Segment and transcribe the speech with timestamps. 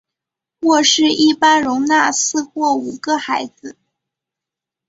[0.61, 3.77] 卧室一般容纳四或五个孩子。